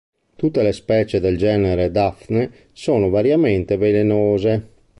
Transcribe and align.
Tutte 0.35 0.63
le 0.63 0.73
specie 0.73 1.19
del 1.19 1.37
genere 1.37 1.91
Daphne 1.91 2.49
sono 2.71 3.09
variamente 3.11 3.77
velenose. 3.77 4.69